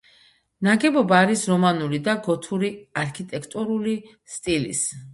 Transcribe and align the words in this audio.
ნაგებობა 0.67 1.19
არის 1.25 1.43
რომანული 1.51 2.01
და 2.09 2.17
გოთური 2.31 2.75
არქიტექტურული 3.05 3.99
სტილის. 4.39 4.87